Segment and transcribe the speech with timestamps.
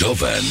[0.00, 0.42] Jovem.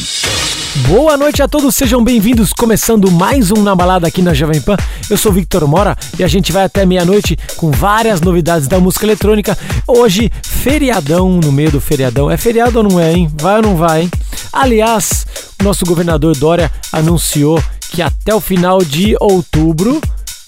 [0.88, 2.54] Boa noite a todos, sejam bem-vindos.
[2.54, 4.78] Começando mais um Na Balada aqui na Jovem Pan.
[5.10, 9.08] Eu sou Victor Mora e a gente vai até meia-noite com várias novidades da música
[9.08, 9.58] eletrônica.
[9.88, 12.30] Hoje, feriadão no meio do feriadão.
[12.30, 13.28] É feriado ou não é, hein?
[13.42, 14.12] Vai ou não vai, hein?
[14.54, 15.26] Aliás,
[15.60, 17.60] o nosso governador Dória anunciou
[17.90, 20.00] que até o final de outubro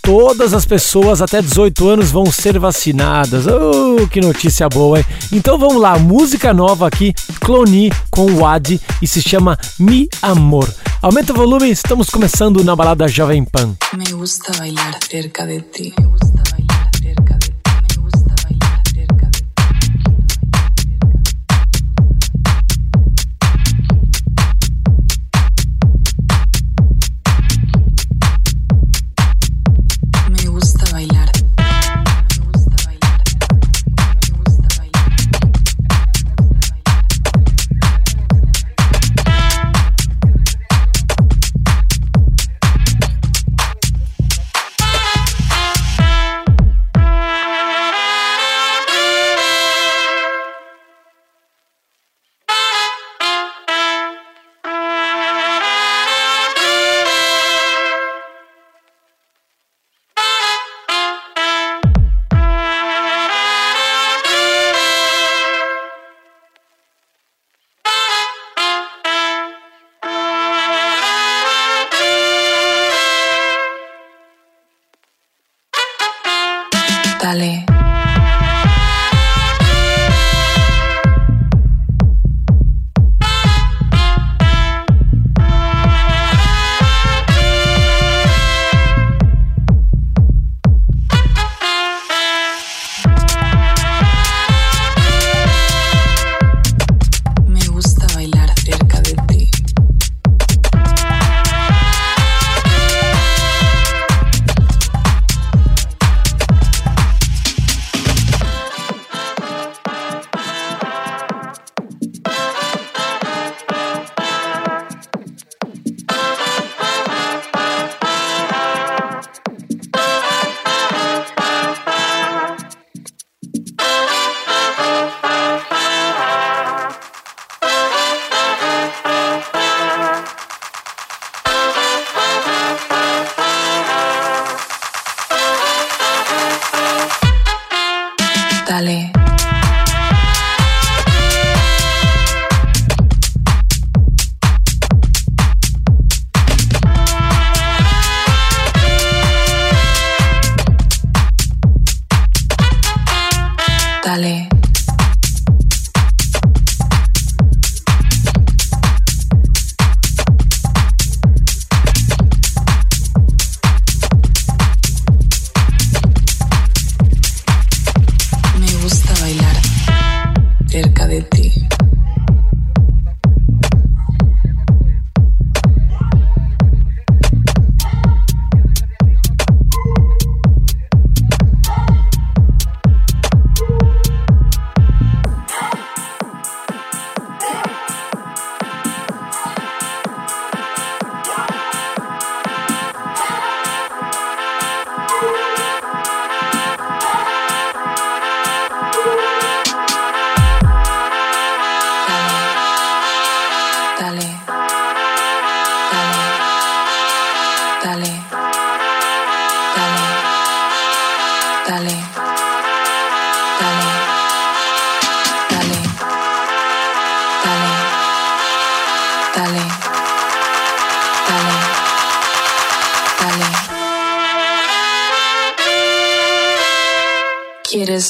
[0.01, 3.45] todas as pessoas até 18 anos vão ser vacinadas.
[3.47, 5.05] Oh, que notícia boa, hein?
[5.31, 10.71] Então vamos lá, música nova aqui, Cloni com o Wad e se chama Mi Amor.
[11.01, 13.75] Aumenta o volume, estamos começando na balada Jovem Pan.
[13.97, 15.93] Me gusta bailar cerca de ti.
[15.99, 16.60] Me gusta bailar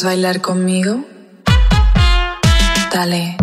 [0.02, 1.06] ¿Quieres bailar conmigo?
[2.92, 3.41] Dale.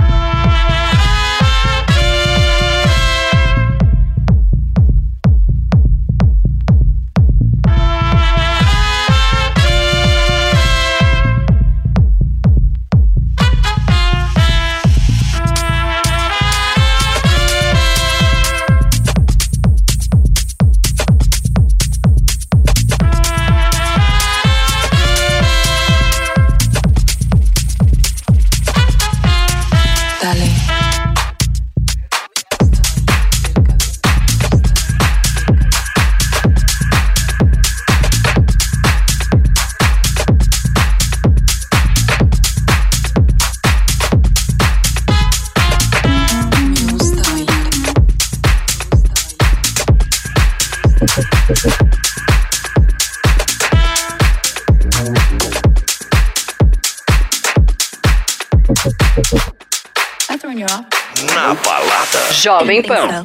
[62.58, 63.24] Jovem Pan.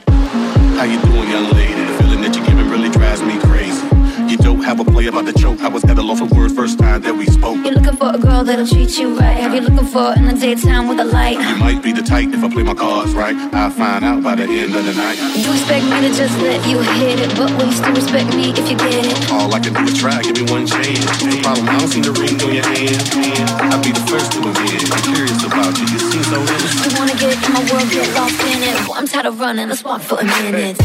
[0.77, 1.73] How you doing, young lady?
[1.73, 3.81] The feeling that you're giving really drives me crazy.
[4.29, 5.61] You don't have a play about the joke.
[5.61, 7.57] I was at a loss for words first time that we spoke.
[7.65, 9.37] You're looking for a girl that'll treat you right.
[9.37, 11.41] Have you looking for in the daytime with a light?
[11.41, 13.35] You might be the type if I play my cards right.
[13.53, 15.17] I'll find out by the end of the night.
[15.33, 18.53] You expect me to just let you hit it, but will you still respect me
[18.53, 19.31] if you get it?
[19.31, 21.23] All I can do is try, give me one chance.
[21.25, 23.01] No problem, I don't see the ring on your hand.
[23.73, 24.72] I'll be the first to admit
[25.73, 26.91] want you, just seem so innocent.
[26.91, 28.75] You wanna get in my world, get lost in it.
[28.87, 30.55] Well, I'm tired of running, let's walk for a minute.
[30.55, 30.75] Hey.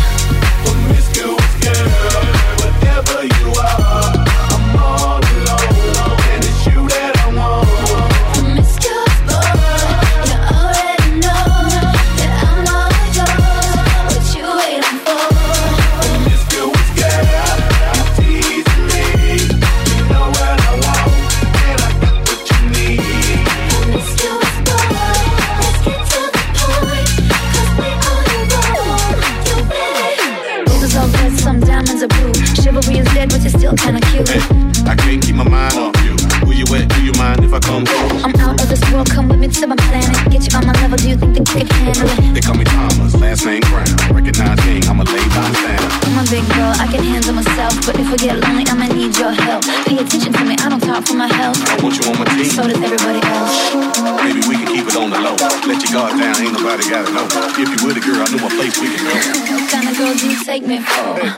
[0.65, 2.38] Well,
[56.89, 57.29] gotta know.
[57.59, 59.61] If you with a girl, I know a place we can go.
[59.61, 61.15] What kind of girl do you take me for?
[61.21, 61.38] Hey.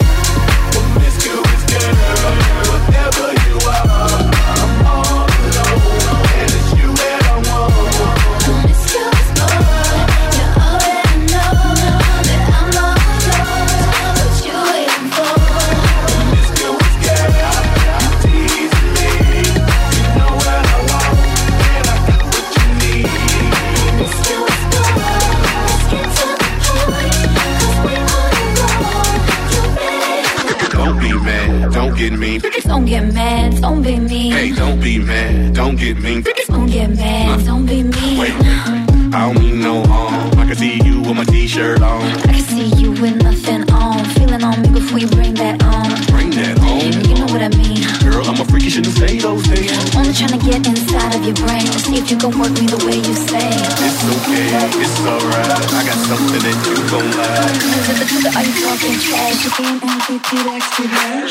[60.30, 61.29] He likes to hear.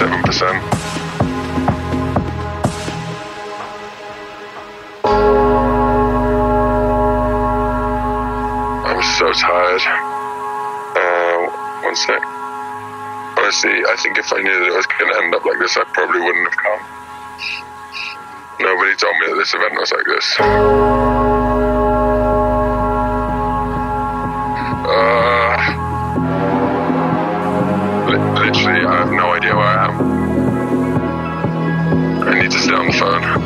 [0.00, 0.22] I'm
[9.18, 9.84] so tired.
[10.96, 11.50] Uh,
[11.84, 12.22] one sec.
[13.36, 15.76] Honestly, I think if I knew that it was going to end up like this,
[15.76, 16.80] I probably wouldn't have come.
[18.60, 21.39] Nobody told me that this event was like this.
[32.70, 33.39] down fine.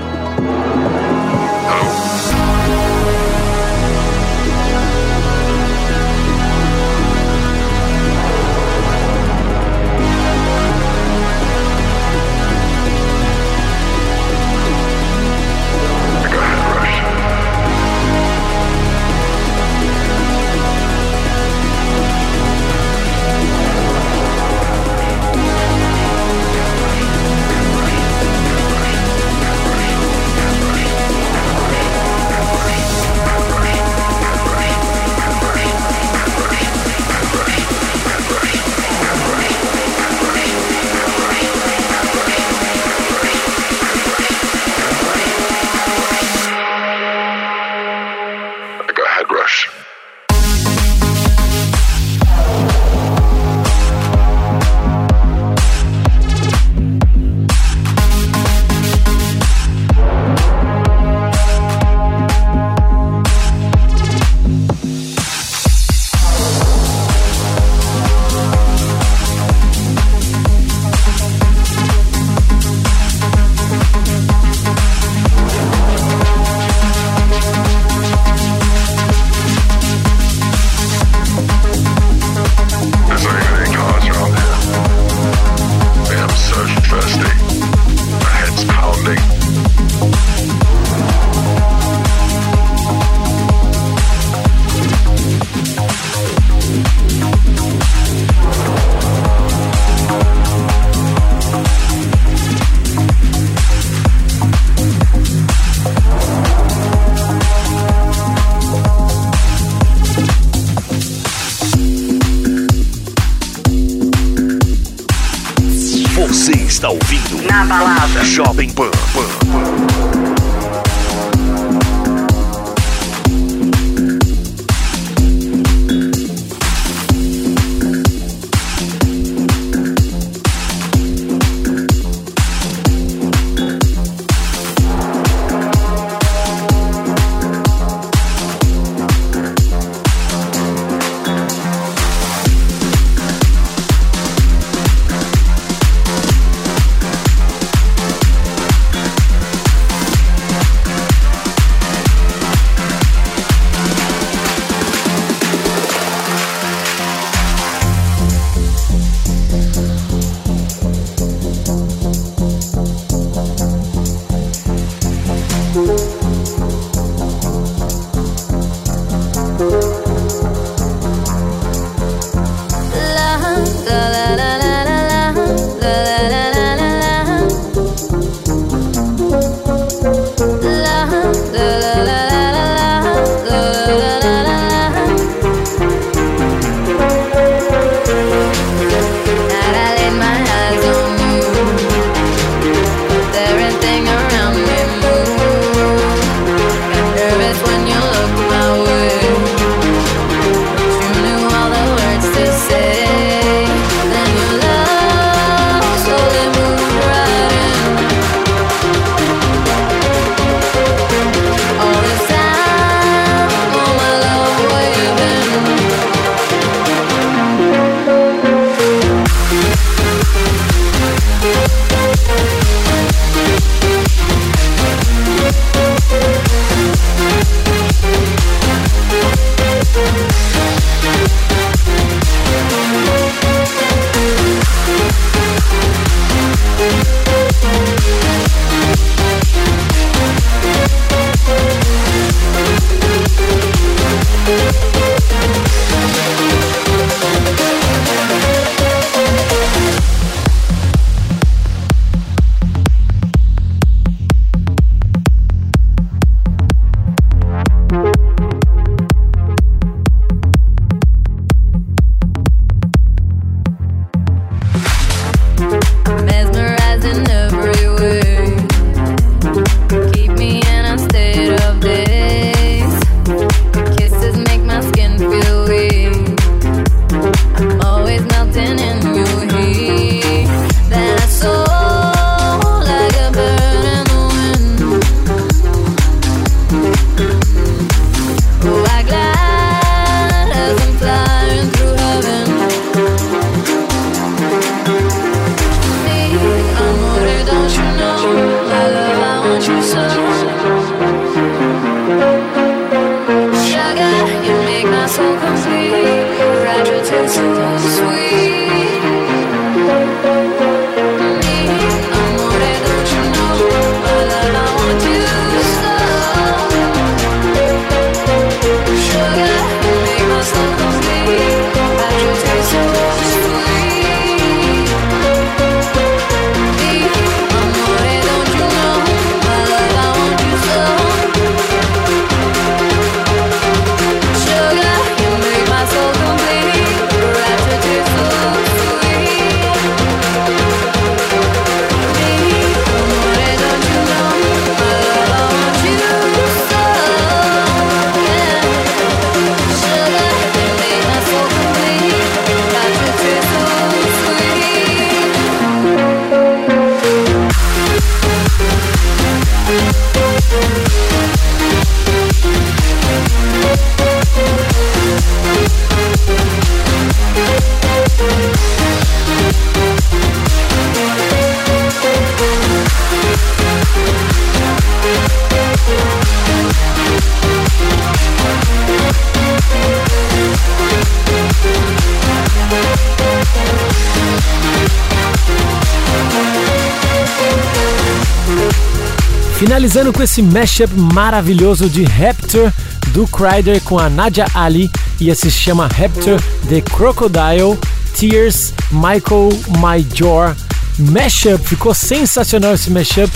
[389.94, 392.72] Finalizando com esse mashup maravilhoso de Raptor
[393.10, 397.78] do Kryder com a Nadia Ali e esse se chama Raptor The Crocodile
[398.18, 400.56] Tears Michael Major
[400.98, 401.64] Mashup.
[401.64, 403.32] Ficou sensacional esse mashup,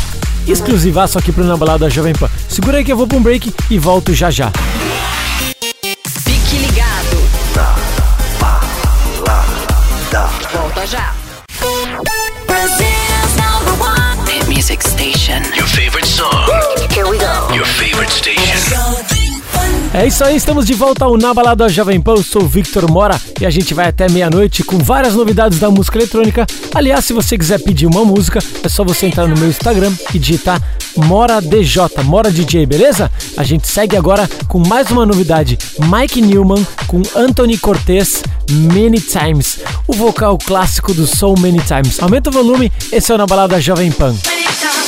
[0.49, 2.29] exclusivaço aqui pro Na Balada Jovem Pan.
[2.49, 4.51] Segura aí que eu vou pra um break e volto já já.
[19.99, 22.13] É isso aí, estamos de volta ao Na Balada Jovem Pan.
[22.13, 25.99] Eu sou Victor Mora e a gente vai até meia-noite com várias novidades da música
[25.99, 26.47] eletrônica.
[26.73, 30.19] Aliás, se você quiser pedir uma música, é só você entrar no meu Instagram e
[30.21, 30.63] digitar
[30.97, 33.11] Mora DJ, Mora DJ, beleza?
[33.37, 39.59] A gente segue agora com mais uma novidade: Mike Newman com Anthony Cortez, Many Times,
[39.89, 42.01] o vocal clássico do So Many Times.
[42.01, 44.15] Aumenta o volume, esse é o Na Balada Jovem Pan.
[44.25, 44.88] Many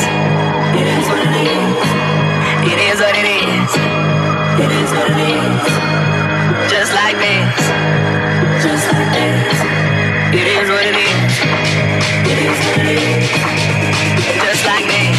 [12.71, 15.11] Just like me.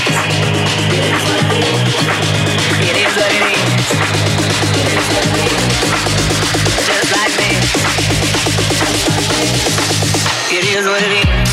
[10.55, 11.51] It is what it is.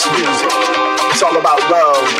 [0.00, 0.50] House music.
[1.10, 2.19] It's all about love.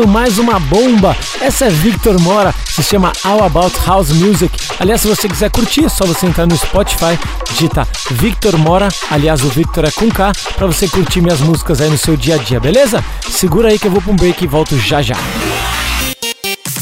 [0.00, 4.50] Finalizando mais uma bomba, essa é Victor Mora, se chama All About House Music.
[4.78, 7.18] Aliás, se você quiser curtir, é só você entrar no Spotify,
[7.50, 11.90] digita Victor Mora, aliás, o Victor é com K, pra você curtir minhas músicas aí
[11.90, 13.04] no seu dia a dia, beleza?
[13.30, 15.16] Segura aí que eu vou pra um break e volto já já.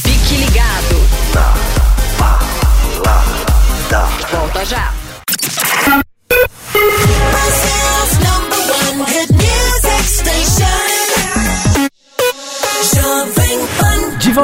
[0.03, 1.09] Fique ligado.
[4.31, 4.98] Volta já.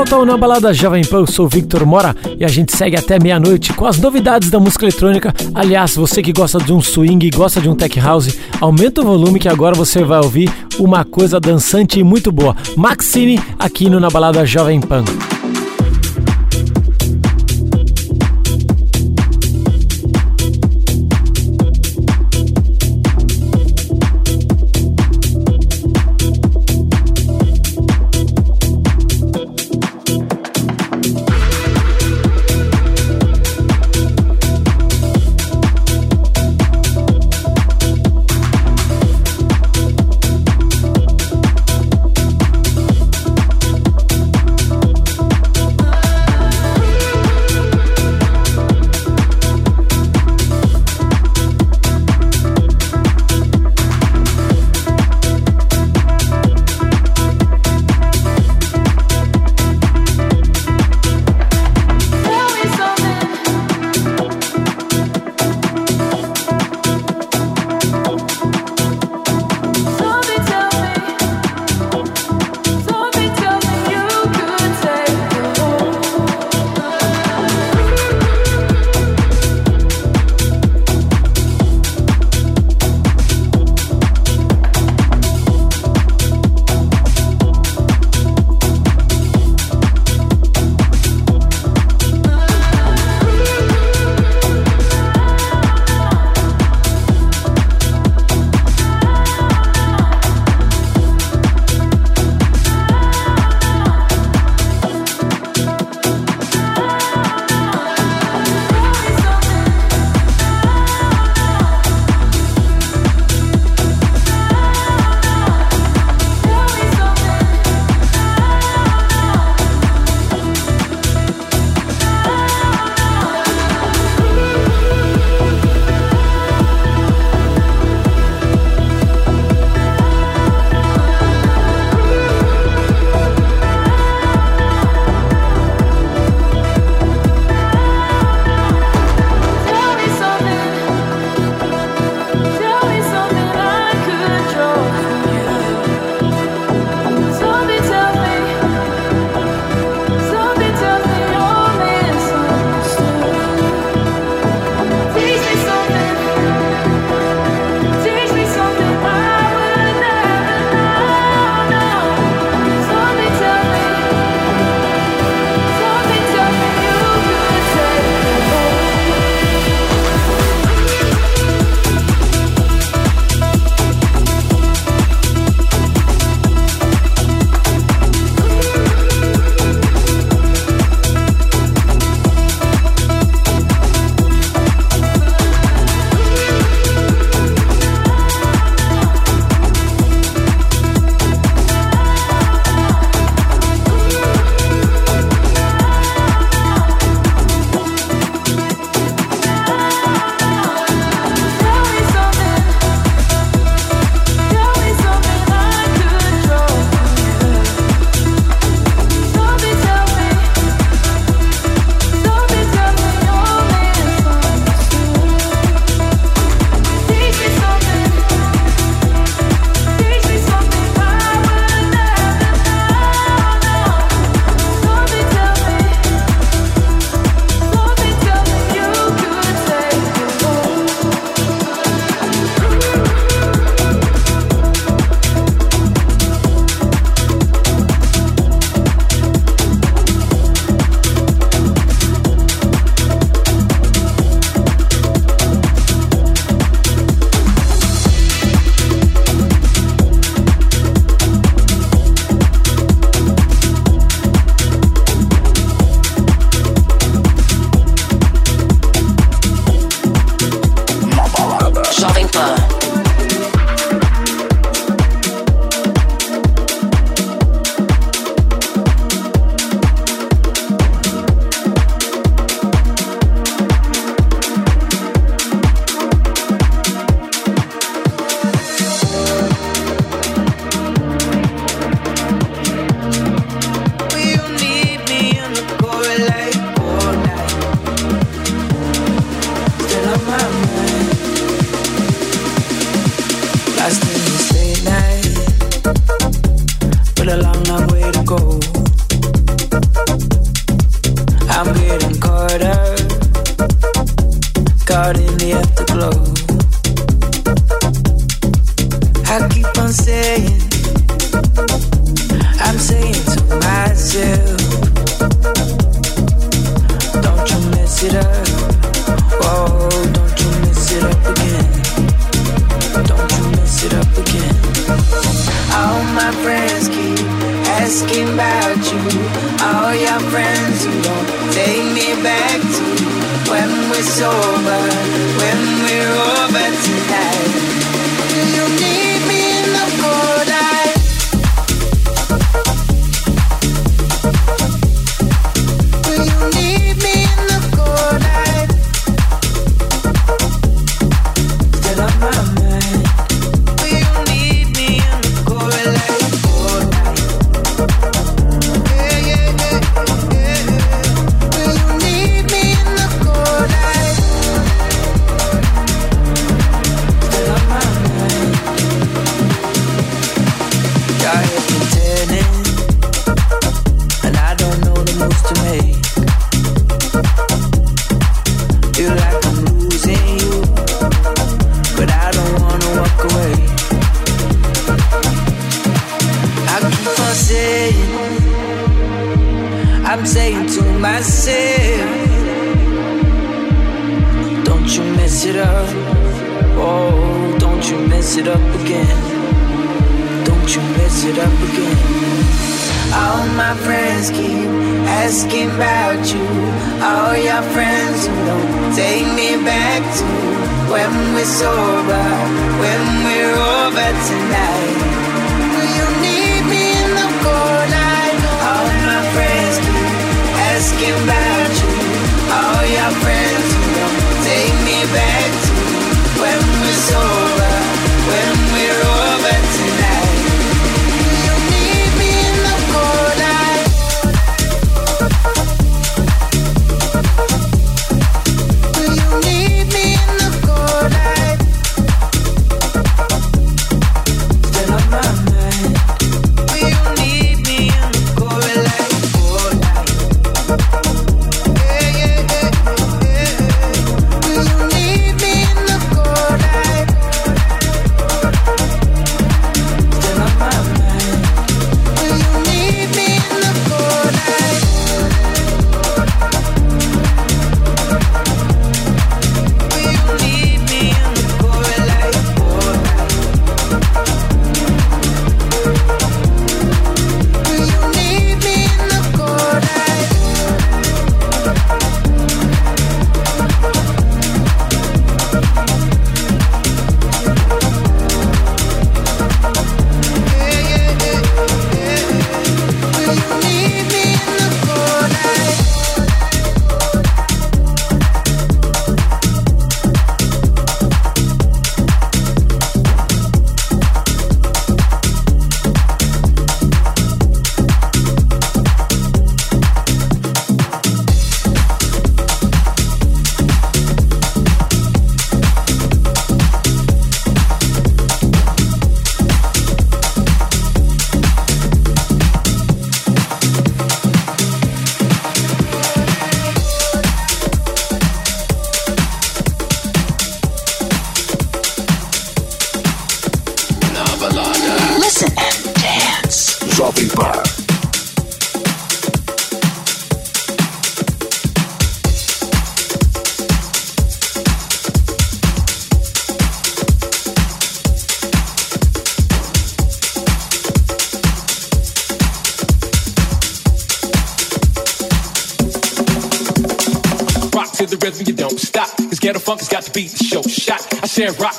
[0.05, 2.94] Volta ao Na Balada Jovem Pan, eu sou o Victor Mora e a gente segue
[2.94, 5.32] até meia-noite com as novidades da música eletrônica.
[5.55, 9.40] Aliás, você que gosta de um swing, gosta de um tech house, aumenta o volume
[9.40, 12.55] que agora você vai ouvir uma coisa dançante e muito boa.
[12.76, 15.05] Maxine aqui no Na Balada Jovem Pan.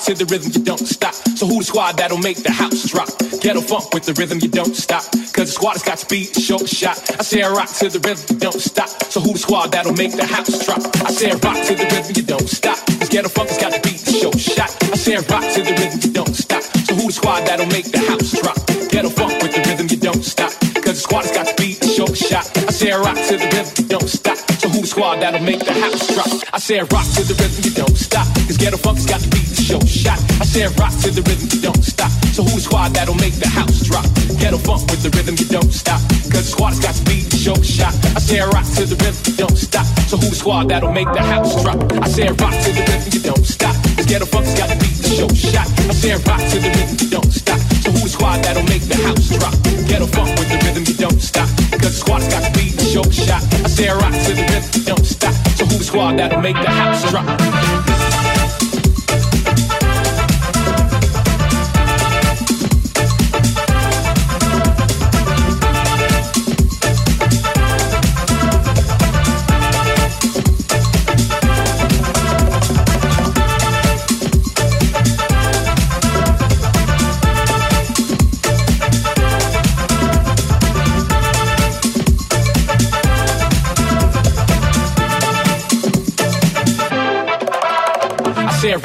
[0.05, 1.15] to the rhythm you don't stop.
[1.33, 3.09] So who the squad that'll make the house drop?
[3.41, 5.01] Ghetto funk with the rhythm you don't stop.
[5.33, 7.01] Cause the squad has got the beat, show the shot.
[7.17, 8.89] I say I rock to the rhythm you don't stop.
[9.09, 10.85] So who the squad that'll make the house drop?
[11.01, 12.77] I say I rock to the rhythm you don't stop.
[13.01, 14.69] Cause ghetto funk has got the beat, show the shot.
[14.93, 16.61] I say I rock to the rhythm you don't stop.
[16.85, 18.57] So who the squad that'll make the house drop?
[18.93, 20.53] Ghetto funk with the rhythm you don't stop.
[20.85, 22.45] Cause the squad has got the beat, show the shot.
[22.61, 24.37] I say I rock to the rhythm you don't stop.
[24.61, 26.29] So who the squad that'll make the house drop?
[26.53, 28.29] I say I rock to the rhythm you don't stop.
[28.45, 30.21] Cause ghetto funk has got the beat show shot.
[30.37, 32.13] I said rock to the rhythm, you don't stop.
[32.37, 34.05] So who's squad that'll make the house drop?
[34.37, 35.97] Ghetto funk with the rhythm, you don't stop.
[36.29, 37.97] Cause squad's got the show shot.
[38.13, 39.85] I said rock to the rhythm, you don't stop.
[40.05, 41.81] So who's squad that'll make the house drop?
[41.97, 43.73] I said rock to the rhythm, you don't stop.
[43.97, 45.65] Cause ghetto funk's got to show shot.
[45.89, 47.59] I said rock to the rhythm, you don't stop.
[47.81, 49.55] So who's squad that'll make the house drop?
[49.89, 51.49] Ghetto funk with the rhythm, you don't stop.
[51.81, 53.41] Cause squad's got the show shot.
[53.65, 55.33] I said rock to the rhythm, you don't stop.
[55.57, 57.94] So who's squad that'll make the house drop?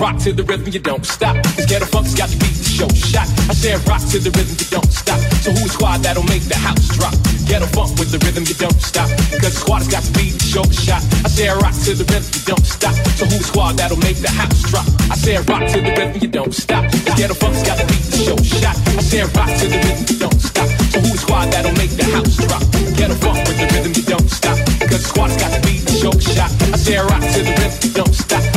[0.01, 1.37] rock to the rhythm, you don't stop.
[1.61, 3.29] Scared of funk's got your beat, show shot.
[3.47, 5.21] I said rock to the rhythm, you don't stop.
[5.45, 7.13] So who's squad that'll make the house drop?
[7.45, 9.09] Get a funk with the rhythm, you don't stop.
[9.45, 11.05] Cause the squad's got the beat, show shot.
[11.21, 12.97] I said rock to the rhythm, you don't stop.
[13.21, 14.89] So who's squad that'll make the house drop?
[15.13, 16.89] I said rock to the rhythm, you don't stop.
[17.13, 18.77] Scared of funk's got the beat, show shot.
[18.97, 20.69] I said rock to the rhythm, you don't stop.
[20.97, 22.65] So who's squad that'll make the house drop?
[22.97, 24.57] Get a funk with the rhythm, you don't stop.
[24.89, 26.49] Cause the squad's got the beat, show shot.
[26.73, 28.50] I said rock to the rhythm, you don't stop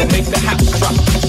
[0.00, 1.19] that'll make the house drop?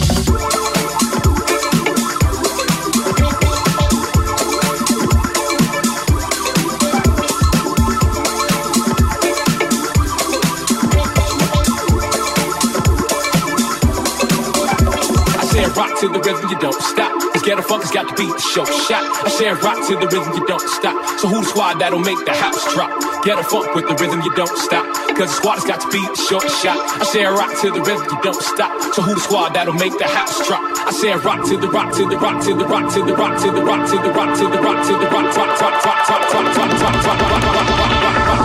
[16.01, 17.13] To the rhythm, you don't stop.
[17.29, 19.05] Cause ghetto funk has got to beat the show shot.
[19.21, 20.97] I said rock to the rhythm, you don't stop.
[21.21, 22.89] So who the squad that'll make the house drop?
[23.21, 24.81] Ghetto funk with the rhythm, you don't stop.
[25.13, 26.81] Cause the squad has got to beat the show shot.
[26.97, 28.73] I said rock to the rhythm, you don't stop.
[28.97, 30.65] So who the squad that'll make the house drop?
[30.89, 33.37] I said rock to the rock to the rock to the rock to the rock
[33.37, 35.85] to the rock to the rock to the rock to the rock rock rock rock
[35.85, 37.93] rock rock rock rock rock rock rock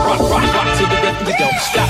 [0.05, 1.89] rock rock rock to the rhythm, you don't stop.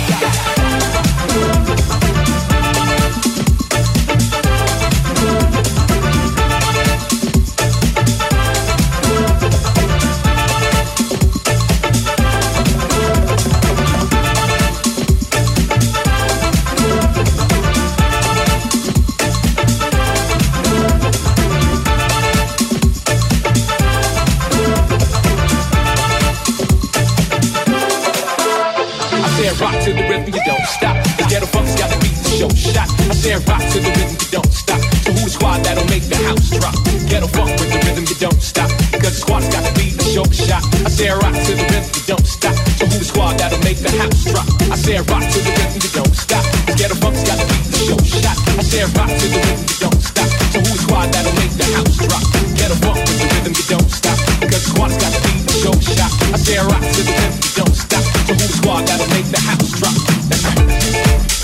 [33.26, 34.78] Said rock to the rhythm, you don't stop.
[35.02, 36.78] So who the squad that'll make the house drop?
[37.10, 38.70] Ghetto funk with the rhythm, you don't stop.
[39.02, 40.62] Cause the squad's got to beat the show shot.
[40.86, 42.54] I said rock to the rhythm, you don't stop.
[42.78, 44.46] So who the squad that'll make the house drop?
[44.70, 46.44] I said rock to the rhythm, you don't stop.
[46.70, 48.38] The ghetto funk's got to beat the show shot.
[48.46, 50.30] I said rock to the rhythm, you don't stop.
[50.54, 52.22] So who the squad that'll make the house drop?
[52.54, 54.18] Ghetto funk with the rhythm, you don't stop.
[54.38, 56.12] Cause the squad's got to beat the show shot.
[56.30, 58.06] I said rock to the rhythm, you don't stop.
[58.22, 59.98] So who the squad that'll make the house drop?
[60.30, 61.35] That's right.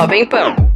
[0.00, 0.69] Jovem Pan.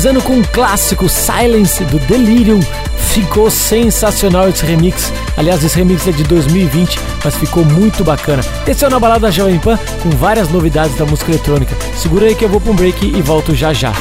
[0.00, 2.60] Finalizando com um clássico Silence do Delirium.
[3.12, 5.12] Ficou sensacional esse remix.
[5.36, 8.42] Aliás, esse remix é de 2020, mas ficou muito bacana.
[8.66, 11.76] Esse é o Na Balada Jovem Pan com várias novidades da música eletrônica.
[11.94, 13.92] Segura aí que eu vou pra um break e volto já já.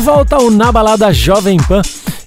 [0.00, 1.82] Volta ao Na Balada Jovem Pan.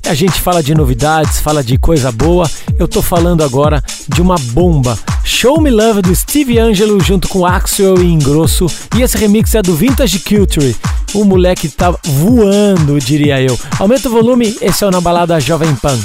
[0.06, 2.50] E a gente fala de novidades, fala de coisa boa.
[2.78, 4.98] Eu tô falando agora de uma bomba.
[5.24, 8.68] Show Me Love do Steve Angelo junto com Axel e Ingrosso.
[8.96, 10.76] E esse remix é do Vintage Culture.
[11.16, 13.58] O moleque tá voando, diria eu.
[13.80, 15.98] Aumenta o volume, esse é o Na Balada Jovem Pan.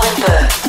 [0.00, 0.59] Silent Bird.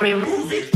[0.00, 0.75] Remove it.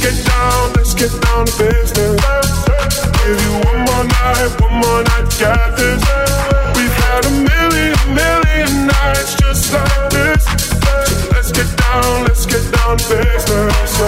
[0.00, 2.20] Get down, let's get down to business.
[3.20, 6.02] Give you one more night, one more night get this.
[6.74, 10.42] We've had a million, million nights just like this.
[10.44, 14.00] So let's get down, let's get down to business.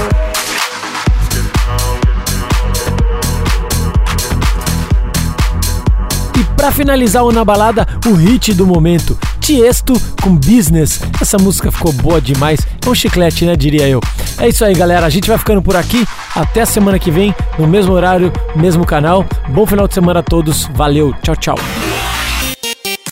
[6.56, 11.00] Pra finalizar o Na Balada, o hit do momento, Tiesto com Business.
[11.20, 12.60] Essa música ficou boa demais.
[12.86, 13.56] É um chiclete, né?
[13.56, 14.00] Diria eu.
[14.38, 15.04] É isso aí, galera.
[15.04, 16.06] A gente vai ficando por aqui.
[16.34, 19.26] Até a semana que vem, no mesmo horário, mesmo canal.
[19.48, 20.68] Bom final de semana a todos.
[20.74, 21.12] Valeu.
[21.22, 21.58] Tchau, tchau.